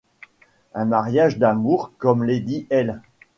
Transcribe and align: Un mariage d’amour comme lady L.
Un 0.73 0.85
mariage 0.85 1.37
d’amour 1.37 1.91
comme 1.99 2.23
lady 2.23 2.65
L. 2.71 3.01